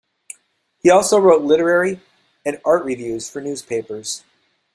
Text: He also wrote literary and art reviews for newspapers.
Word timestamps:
He 0.81 0.89
also 0.89 1.19
wrote 1.19 1.43
literary 1.43 1.99
and 2.43 2.59
art 2.65 2.83
reviews 2.83 3.29
for 3.29 3.39
newspapers. 3.39 4.23